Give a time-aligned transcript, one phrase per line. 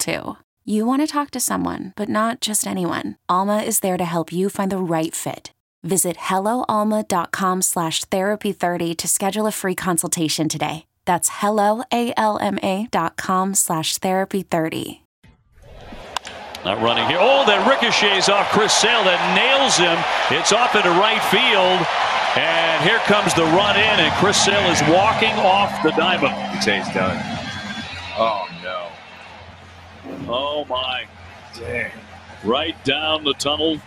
[0.00, 0.36] too.
[0.64, 3.16] You want to talk to someone, but not just anyone.
[3.28, 5.52] Alma is there to help you find the right fit.
[5.82, 10.86] Visit helloalma.com slash therapy30 to schedule a free consultation today.
[11.06, 15.00] That's helloalma.com slash therapy30.
[16.64, 17.18] Not running here.
[17.18, 19.96] Oh, that ricochets off Chris Sale that nails him.
[20.28, 21.80] It's off into right field.
[22.36, 26.34] And here comes the run in, and Chris Sale is walking off the diamond.
[26.54, 27.39] You say he's done.
[30.32, 30.64] Oh.
[30.66, 31.06] My.
[31.58, 31.90] Dang.
[32.44, 33.78] Right down the tunnel.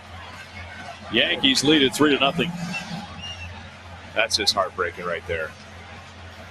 [1.11, 2.51] Yankees lead it 3 to nothing.
[4.15, 5.51] That's just heartbreaking right there.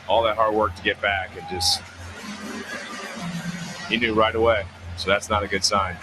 [0.09, 1.83] All that hard work to get back and just.
[3.89, 4.65] He knew right away.
[4.97, 5.97] So that's not a good sign.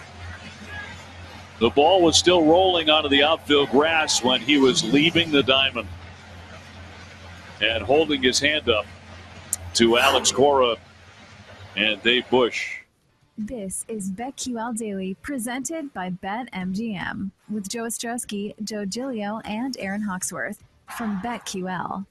[1.59, 5.87] The ball was still rolling onto the outfield grass when he was leaving the diamond
[7.61, 8.85] and holding his hand up
[9.73, 10.75] to Alex Cora
[11.75, 12.78] and Dave Bush.
[13.41, 20.61] This is BetQL Daily, presented by BetMGM, with Joe Ostrowski, Joe Giglio, and Aaron Hawksworth
[20.97, 22.05] from BetQL.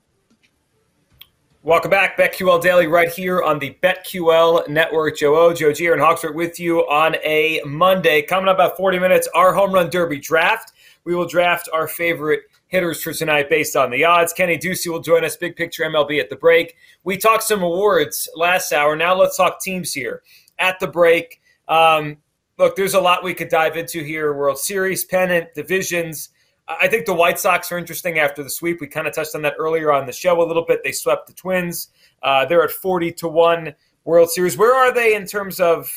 [1.63, 5.19] Welcome back, BetQL Daily, right here on the BetQL Network.
[5.19, 8.23] Joe O, Joe G, Aaron Hawksworth with you on a Monday.
[8.23, 10.73] Coming up about 40 minutes, our home run derby draft.
[11.05, 14.33] We will draft our favorite hitters for tonight based on the odds.
[14.33, 16.75] Kenny Ducey will join us, big picture MLB at the break.
[17.05, 18.97] We talked some awards last hour.
[18.97, 20.23] Now let's talk teams here
[20.59, 21.41] at the break.
[21.69, 22.19] Um,
[22.59, 26.31] look, there's a lot we could dive into here World Series, pennant, divisions.
[26.69, 28.81] I think the White Sox are interesting after the sweep.
[28.81, 30.81] We kind of touched on that earlier on the show a little bit.
[30.85, 31.89] They swept the Twins.
[32.23, 33.75] Uh, they're at 40 to 1
[34.05, 34.59] World Series.
[34.59, 35.91] Where are they in terms of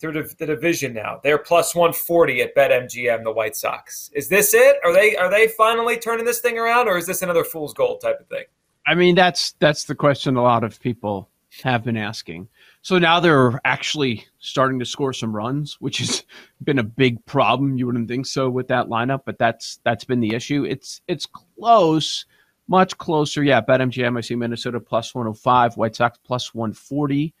[0.00, 1.20] the, the division now?
[1.22, 4.10] They're plus 140 at BetMGM, the White Sox.
[4.14, 4.76] Is this it?
[4.82, 8.00] Are they are they finally turning this thing around or is this another fool's gold
[8.00, 8.44] type of thing?
[8.86, 11.28] I mean, that's that's the question a lot of people
[11.62, 12.48] have been asking.
[12.82, 16.24] So now they're actually starting to score some runs, which has
[16.62, 17.76] been a big problem.
[17.76, 20.64] You wouldn't think so with that lineup, but that's that's been the issue.
[20.64, 22.24] It's it's close,
[22.68, 23.42] much closer.
[23.42, 24.16] Yeah, BetMGM.
[24.16, 27.34] I see Minnesota plus one hundred five, White Sox plus one forty,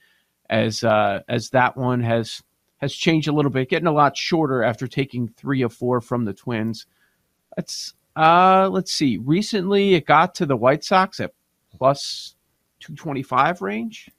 [0.50, 2.42] as uh, as that one has
[2.78, 6.24] has changed a little bit, getting a lot shorter after taking three or four from
[6.24, 6.86] the Twins.
[7.56, 9.18] Let's uh, let's see.
[9.18, 11.32] Recently, it got to the White Sox at
[11.70, 12.34] plus
[12.80, 14.10] two twenty five range.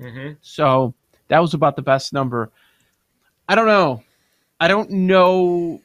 [0.00, 0.34] Mm-hmm.
[0.40, 0.94] So
[1.28, 2.50] that was about the best number.
[3.48, 4.02] I don't know.
[4.60, 5.80] I don't know.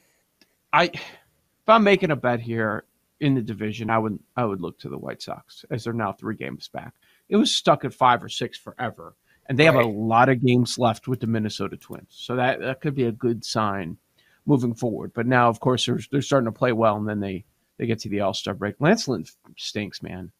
[0.72, 2.84] I if I'm making a bet here
[3.20, 6.12] in the division, I would I would look to the White Sox as they're now
[6.12, 6.94] three games back.
[7.28, 9.14] It was stuck at five or six forever,
[9.46, 12.08] and they have a lot of games left with the Minnesota Twins.
[12.10, 13.98] So that that could be a good sign
[14.46, 15.12] moving forward.
[15.14, 17.44] But now, of course, they're they're starting to play well, and then they
[17.78, 18.76] they get to the All Star break.
[18.80, 19.24] Lance Lynn
[19.56, 20.32] stinks, man.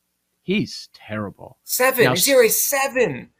[0.42, 1.58] He's terrible.
[1.64, 2.04] Seven.
[2.04, 3.30] Now, Zero seven.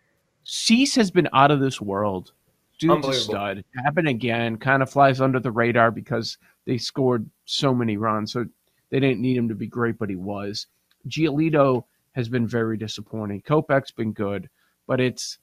[0.52, 2.32] Cease has been out of this world.
[2.80, 3.64] Dude's a stud.
[3.84, 4.56] Happened again.
[4.56, 8.32] Kind of flies under the radar because they scored so many runs.
[8.32, 8.44] So
[8.90, 10.66] they didn't need him to be great, but he was.
[11.06, 11.84] Giolito
[12.16, 13.42] has been very disappointing.
[13.42, 14.50] Kopech's been good,
[14.88, 15.38] but it's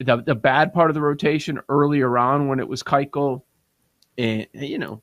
[0.00, 3.42] the the bad part of the rotation earlier on when it was Keuchel,
[4.18, 5.00] and you know,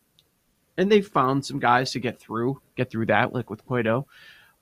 [0.75, 4.07] and they found some guys to get through, get through that, like with Cueto.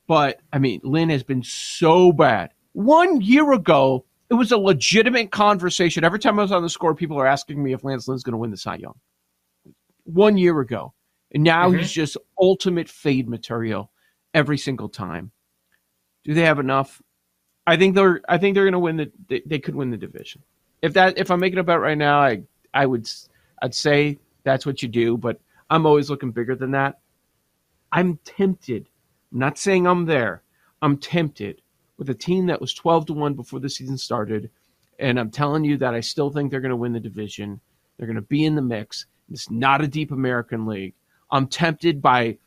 [0.05, 2.51] But I mean, Lynn has been so bad.
[2.73, 6.03] One year ago, it was a legitimate conversation.
[6.03, 8.33] Every time I was on the score, people are asking me if Lance Lynn's going
[8.33, 8.93] to win the Cy Young.
[10.03, 10.93] One year ago,
[11.33, 11.79] and now Mhm.
[11.79, 13.91] he's just ultimate fade material
[14.33, 15.31] every single time.
[16.23, 17.01] Do they have enough?
[17.67, 18.21] I think they're.
[18.27, 19.11] I think they're going to win the.
[19.27, 20.43] They, they could win the division.
[20.81, 21.17] If that.
[21.17, 22.41] If I'm making a bet right now, I.
[22.73, 23.07] I would.
[23.61, 25.17] I'd say that's what you do.
[25.17, 25.39] But
[25.69, 26.99] I'm always looking bigger than that.
[27.91, 28.87] I'm tempted.
[29.31, 30.43] I'm not saying I'm there.
[30.81, 31.61] I'm tempted
[31.99, 34.49] with a team that was 12 to 1 before the season started.
[34.97, 37.59] And I'm telling you that I still think they're going to win the division.
[37.97, 39.05] They're going to be in the mix.
[39.29, 40.95] It's not a deep American league.
[41.29, 42.37] I'm tempted by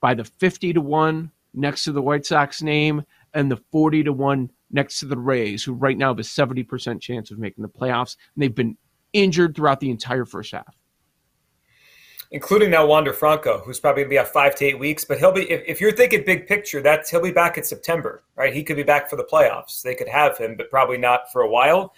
[0.00, 3.04] by the 50 to 1 next to the White Sox name
[3.34, 7.00] and the 40 to 1 next to the Rays, who right now have a 70%
[7.02, 8.16] chance of making the playoffs.
[8.34, 8.78] And they've been
[9.12, 10.74] injured throughout the entire first half.
[12.32, 15.32] Including now Wander Franco, who's probably gonna be out five to eight weeks, but he'll
[15.32, 18.54] be if, if you're thinking big picture, that's he'll be back in September, right?
[18.54, 19.82] He could be back for the playoffs.
[19.82, 21.92] They could have him, but probably not for a while.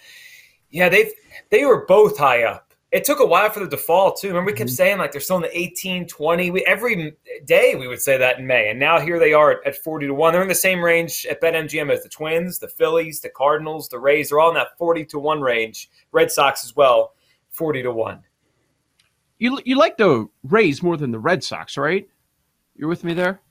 [0.71, 1.11] Yeah, they've
[1.51, 2.73] they were both high up.
[2.91, 4.27] It took a while for the default too.
[4.27, 4.75] Remember, we kept mm-hmm.
[4.75, 6.51] saying like they're still in the 18, 20.
[6.51, 7.15] We, every
[7.45, 10.07] day we would say that in May, and now here they are at, at 40
[10.07, 10.33] to one.
[10.33, 13.99] They're in the same range at BetMGM as the Twins, the Phillies, the Cardinals, the
[13.99, 14.29] Rays.
[14.29, 15.89] They're all in that 40 to one range.
[16.11, 17.13] Red Sox as well,
[17.49, 18.23] 40 to one.
[19.43, 22.07] You you like the Rays more than the Red Sox, right?
[22.77, 23.41] You're with me there.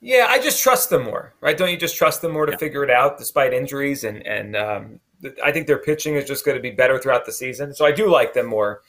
[0.00, 1.56] Yeah, I just trust them more, right?
[1.56, 2.58] Don't you just trust them more to yeah.
[2.58, 4.98] figure it out despite injuries and and um,
[5.44, 7.72] I think their pitching is just going to be better throughout the season.
[7.74, 8.82] So I do like them more.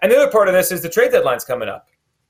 [0.00, 1.88] And the other part of this is the trade deadline's coming up,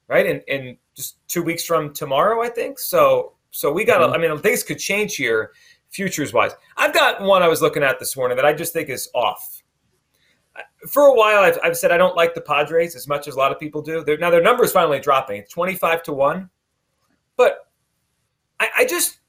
[0.09, 0.25] right?
[0.25, 2.79] In in just two weeks from tomorrow, I think.
[2.79, 4.01] So so we got.
[4.01, 4.15] Mm-hmm.
[4.15, 5.53] I mean, things could change here,
[5.91, 6.53] futures wise.
[6.79, 9.63] I've got one I was looking at this morning that I just think is off.
[10.89, 13.39] For a while, I've, I've said I don't like the Padres as much as a
[13.39, 14.03] lot of people do.
[14.03, 15.41] They're, now their number is finally dropping.
[15.41, 16.51] It's twenty five to one,
[17.37, 17.69] but
[18.59, 19.21] I, I just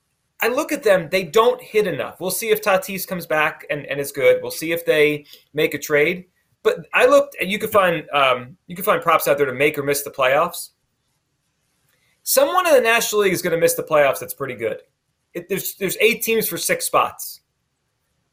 [0.42, 2.20] I look at them, they don't hit enough.
[2.20, 4.42] We'll see if Tatis comes back and, and is good.
[4.42, 6.26] We'll see if they make a trade.
[6.64, 9.54] But I looked, and you could find um, you can find props out there to
[9.54, 10.70] make or miss the playoffs.
[12.24, 14.20] Someone in the National League is going to miss the playoffs.
[14.20, 14.82] That's pretty good.
[15.34, 17.41] It, there's there's eight teams for six spots.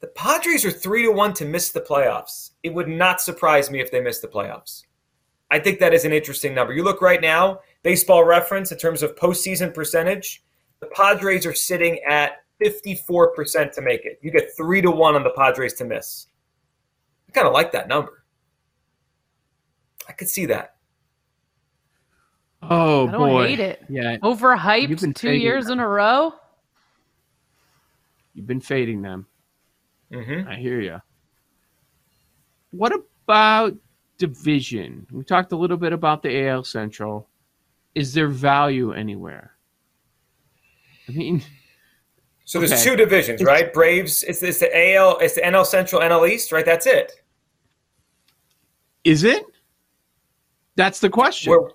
[0.00, 2.50] The Padres are three to one to miss the playoffs.
[2.62, 4.84] It would not surprise me if they miss the playoffs.
[5.50, 6.72] I think that is an interesting number.
[6.72, 10.44] You look right now, baseball reference in terms of postseason percentage.
[10.80, 14.18] The Padres are sitting at 54% to make it.
[14.22, 16.26] You get three to one on the Padres to miss.
[17.28, 18.24] I kind of like that number.
[20.08, 20.76] I could see that.
[22.62, 23.46] Oh I don't boy!
[23.48, 23.84] hate it.
[23.88, 25.74] Yeah, overhyped two years them.
[25.74, 26.34] in a row.
[28.34, 29.26] You've been fading them.
[30.12, 30.48] Mm-hmm.
[30.48, 31.00] I hear you.
[32.70, 33.74] What about
[34.18, 35.06] division?
[35.10, 37.28] We talked a little bit about the AL Central.
[37.94, 39.54] Is there value anywhere?
[41.08, 41.42] I mean,
[42.44, 42.82] so there's okay.
[42.84, 43.72] two divisions, right?
[43.72, 44.22] Braves.
[44.22, 45.18] It's, it's the AL.
[45.18, 46.64] It's the NL Central, NL East, right?
[46.64, 47.12] That's it.
[49.04, 49.44] Is it?
[50.74, 51.50] That's the question.
[51.50, 51.70] Where,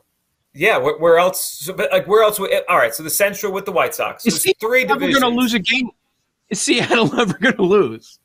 [0.53, 0.77] yeah.
[0.77, 1.43] Where, where else?
[1.43, 2.39] So, but like where else?
[2.39, 2.93] Would, all right.
[2.93, 4.23] So the Central with the White Sox.
[4.23, 5.19] So is Seattle three divisions.
[5.19, 5.89] going to lose a game?
[6.49, 8.19] Is Seattle ever going to lose?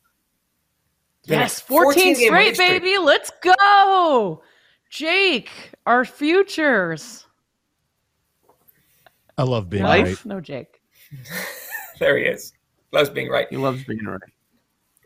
[1.25, 2.97] Yes, 14, 14 straight, baby.
[2.97, 4.41] Let's go.
[4.89, 5.51] Jake,
[5.85, 7.27] our futures.
[9.37, 10.05] I love being Life?
[10.05, 10.25] right.
[10.25, 10.81] No, Jake.
[11.99, 12.53] there he is.
[12.91, 13.47] Loves being right.
[13.49, 14.19] He loves being right.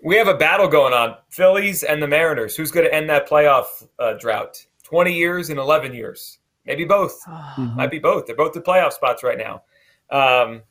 [0.03, 2.55] We have a battle going on: Phillies and the Mariners.
[2.55, 4.65] Who's going to end that playoff uh, drought?
[4.83, 7.19] Twenty years and eleven years, maybe both.
[7.53, 7.75] Mm-hmm.
[7.75, 8.25] Might be both.
[8.25, 9.61] They're both the playoff spots right now.
[10.09, 10.63] Um,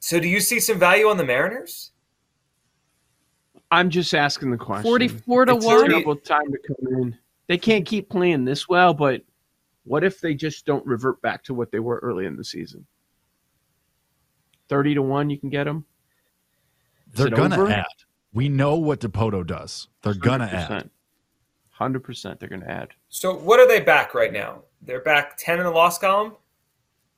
[0.00, 1.92] so, do you see some value on the Mariners?
[3.70, 4.84] I'm just asking the question.
[4.84, 5.88] Forty-four to it's one.
[5.88, 7.18] Terrible time to come in.
[7.48, 9.22] They can't keep playing this well, but
[9.84, 12.86] what if they just don't revert back to what they were early in the season?
[14.68, 15.84] 30 to 1 you can get them?
[17.14, 17.86] They're going to add.
[18.32, 19.86] We know what Dipoto does.
[20.02, 20.90] They're going to add.
[21.78, 22.88] 100% they're going to add.
[23.08, 24.62] So what are they back right now?
[24.82, 26.34] They're back 10 in the loss column,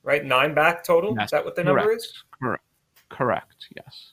[0.03, 0.25] right?
[0.25, 1.15] 9 back total.
[1.15, 1.77] That's is that what the correct.
[1.79, 2.13] number is?
[2.43, 2.65] Correct.
[3.09, 3.67] Correct.
[3.77, 4.13] Yes.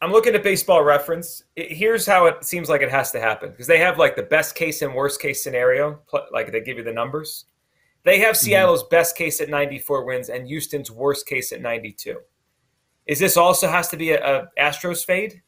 [0.00, 1.44] I'm looking at baseball reference.
[1.56, 4.54] Here's how it seems like it has to happen because they have like the best
[4.54, 6.00] case and worst case scenario,
[6.32, 7.46] like they give you the numbers.
[8.04, 8.44] They have mm-hmm.
[8.44, 8.90] Seattle's mm-hmm.
[8.90, 12.18] best case at 94 wins and Houston's worst case at 92.
[13.06, 15.42] Is this also has to be a, a Astros fade,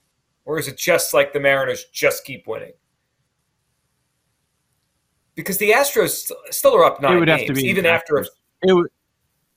[0.44, 2.72] or is it just like the Mariners just keep winning?
[5.34, 8.16] Because the Astros still are up nine it would games, have to be even after.
[8.16, 8.24] A,
[8.62, 8.88] it would,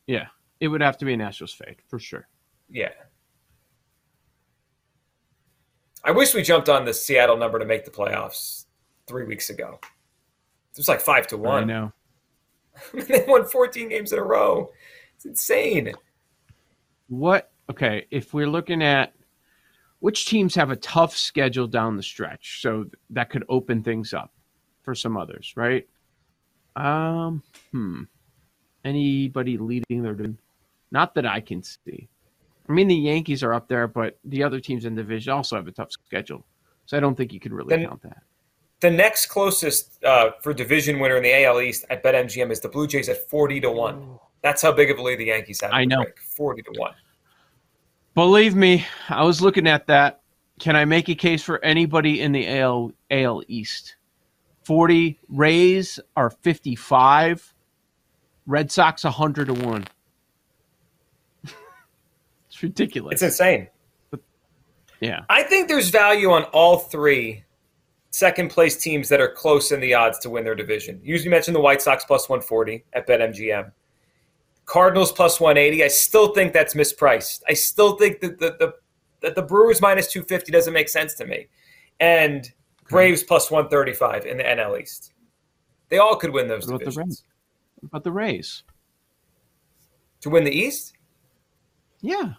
[0.07, 0.27] yeah,
[0.59, 2.27] it would have to be an Astros fade for sure.
[2.69, 2.89] Yeah.
[6.03, 8.65] I wish we jumped on the Seattle number to make the playoffs
[9.07, 9.79] three weeks ago.
[9.81, 11.63] It was like five to one.
[11.63, 11.93] I know.
[12.93, 14.71] they won 14 games in a row.
[15.15, 15.93] It's insane.
[17.07, 19.13] What okay, if we're looking at
[19.99, 24.33] which teams have a tough schedule down the stretch, so that could open things up
[24.81, 25.87] for some others, right?
[26.75, 28.03] Um, hmm.
[28.85, 30.39] Anybody leading their division?
[30.91, 32.07] Not that I can see.
[32.69, 35.55] I mean, the Yankees are up there, but the other teams in the division also
[35.55, 36.45] have a tough schedule,
[36.85, 38.21] so I don't think you could really count that.
[38.79, 42.69] The next closest uh, for division winner in the AL East at BetMGM is the
[42.69, 44.19] Blue Jays at forty to one.
[44.41, 45.73] That's how big of a lead the Yankees have.
[45.73, 46.93] I know, break, forty to one.
[48.13, 50.21] Believe me, I was looking at that.
[50.59, 53.95] Can I make a case for anybody in the AL AL East?
[54.63, 57.53] 40 Rays are 55.
[58.45, 59.85] Red Sox 100 to 1.
[62.59, 63.13] It's ridiculous.
[63.13, 63.69] It's insane.
[64.11, 64.19] But,
[64.99, 65.21] yeah.
[65.29, 67.45] I think there's value on all three
[68.11, 70.99] second place teams that are close in the odds to win their division.
[71.01, 73.71] You usually mentioned the White Sox plus 140 at BetMGM.
[74.65, 75.85] Cardinals plus 180.
[75.85, 77.41] I still think that's mispriced.
[77.47, 78.73] I still think that the, the,
[79.21, 81.47] that the Brewers minus 250 doesn't make sense to me.
[82.01, 82.51] And
[82.89, 85.13] Braves plus 135 in the NL East.
[85.87, 87.23] They all could win those what divisions.
[87.75, 88.63] What about the Rays?
[90.21, 90.93] To win the East?
[92.01, 92.33] Yeah.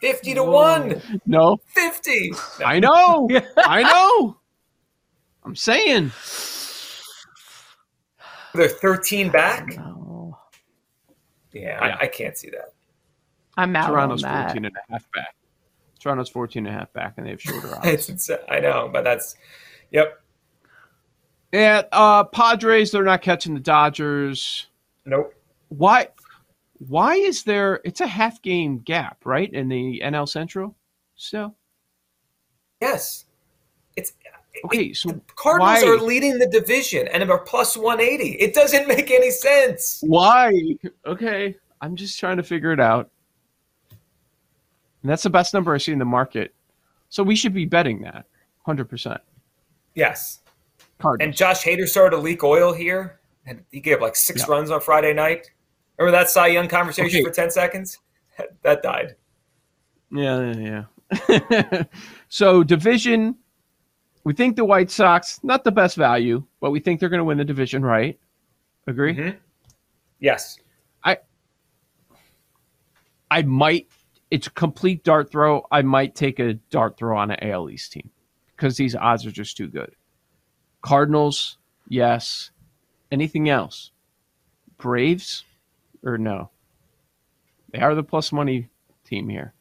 [0.00, 0.52] 50 to Whoa.
[0.52, 1.20] 1.
[1.26, 1.58] No.
[1.68, 2.30] 50.
[2.30, 2.66] No.
[2.66, 3.28] I know.
[3.56, 4.36] I know.
[5.44, 6.12] I'm saying.
[8.54, 9.76] They're 13 back?
[9.76, 10.38] No.
[11.52, 11.96] Yeah, yeah.
[12.00, 12.74] I, I, can't see that.
[13.56, 14.48] I'm out Toronto's on that.
[14.48, 15.34] 14 and a half back.
[15.98, 18.30] Toronto's 14 and a half back, and they have shorter odds.
[18.48, 19.36] I know, but that's,
[19.90, 20.20] yep.
[21.52, 24.66] Yeah, uh, Padres, they're not catching the Dodgers.
[25.06, 25.34] Nope.
[25.68, 26.08] Why?
[26.86, 27.80] Why is there?
[27.84, 30.76] It's a half game gap, right, in the NL Central.
[31.16, 31.56] Still.
[32.80, 33.24] Yes,
[33.96, 34.12] it's
[34.64, 34.92] okay.
[34.92, 35.88] So Cardinals why?
[35.88, 38.36] are leading the division and are plus one eighty.
[38.38, 40.02] It doesn't make any sense.
[40.06, 40.52] Why?
[41.04, 43.10] Okay, I'm just trying to figure it out.
[45.02, 46.54] And that's the best number I see in the market.
[47.08, 48.26] So we should be betting that
[48.66, 49.18] 100%.
[49.94, 50.40] Yes.
[50.98, 51.26] Cardinals.
[51.26, 54.54] And Josh Hader started to leak oil here, and he gave like six yeah.
[54.54, 55.50] runs on Friday night.
[55.98, 57.24] Remember that Cy Young conversation okay.
[57.24, 57.98] for 10 seconds?
[58.62, 59.16] that died.
[60.10, 60.84] Yeah, yeah.
[61.28, 61.82] yeah.
[62.28, 63.36] so division,
[64.24, 67.24] we think the White Sox, not the best value, but we think they're going to
[67.24, 68.18] win the division, right?
[68.86, 69.14] Agree?
[69.14, 69.36] Mm-hmm.
[70.20, 70.58] Yes.
[71.04, 71.18] I
[73.30, 73.88] I might
[74.30, 75.66] it's a complete dart throw.
[75.70, 78.10] I might take a dart throw on an AL East team
[78.56, 79.94] because these odds are just too good.
[80.82, 82.50] Cardinals, yes.
[83.10, 83.92] Anything else?
[84.76, 85.44] Braves
[86.04, 86.50] or no?
[87.72, 88.68] They are the plus money
[89.04, 89.54] team here.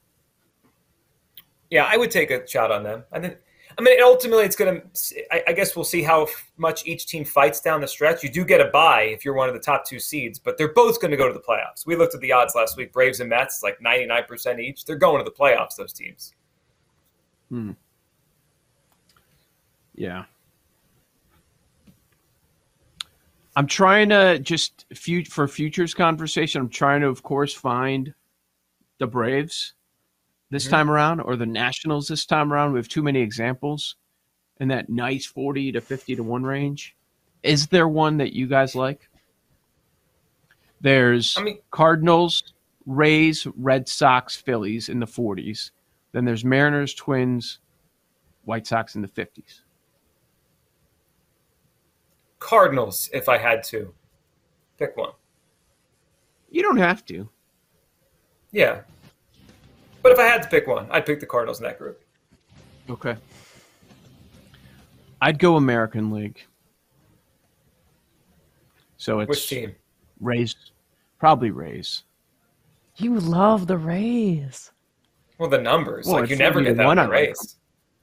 [1.70, 3.03] Yeah, I would take a shot on them.
[3.12, 3.38] I think
[3.77, 5.25] I mean, ultimately, it's going to.
[5.32, 6.27] I, I guess we'll see how
[6.58, 8.24] much each team fights down the stretch.
[8.24, 10.74] You do get a bye if you're one of the top two seeds, but they're
[10.74, 11.86] both going to go to the playoffs.
[11.86, 14.86] We looked at the odds last week: Braves and Mets, like 99% each.
[14.86, 15.75] They're going to the playoffs.
[15.75, 16.34] Those teams.
[17.50, 17.72] Hmm.
[19.94, 20.25] Yeah.
[23.58, 24.86] I'm trying to just
[25.32, 26.62] for futures conversation.
[26.62, 28.14] I'm trying to, of course, find
[29.00, 29.74] the Braves
[30.52, 30.76] this mm-hmm.
[30.76, 32.74] time around or the Nationals this time around.
[32.74, 33.96] We have too many examples
[34.60, 36.96] in that nice 40 to 50 to 1 range.
[37.42, 39.10] Is there one that you guys like?
[40.80, 42.54] There's I mean, Cardinals,
[42.86, 45.72] Rays, Red Sox, Phillies in the 40s.
[46.12, 47.58] Then there's Mariners, Twins,
[48.46, 49.62] White Sox in the 50s.
[52.39, 53.94] Cardinals, if I had to
[54.77, 55.12] pick one.
[56.50, 57.29] You don't have to.
[58.51, 58.82] Yeah,
[60.01, 62.01] But if I had to pick one, I'd pick the Cardinals in that group.
[62.89, 63.17] Okay.
[65.22, 66.46] I'd go American League.
[68.98, 69.75] So it's which team?
[70.22, 70.56] Rays,
[71.20, 72.03] probably Rays.
[72.96, 74.72] You love the Rays.
[75.38, 77.58] Well, the numbers, well, like you never get that one on Rays.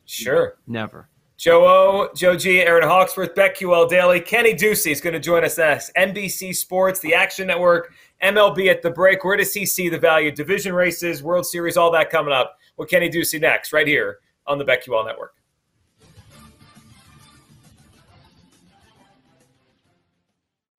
[0.05, 1.09] Sure, never.
[1.45, 4.19] Joe O, Joe G, Aaron Hawksworth, BetQL Daily.
[4.19, 5.91] Kenny Ducey is going to join us next.
[5.95, 9.27] NBC Sports, the Action Network, MLB at the break.
[9.27, 10.33] Where does he see the value?
[10.33, 12.57] Division races, World Series, all that coming up.
[12.79, 15.35] With Kenny Ducey next, right here on the BetQL Network.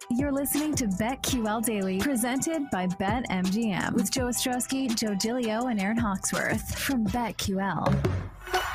[0.10, 5.98] You're listening to BetQL Daily, presented by BetMGM, with Joe Ostrowski, Joe Giglio, and Aaron
[5.98, 8.75] Hawksworth from BetQL.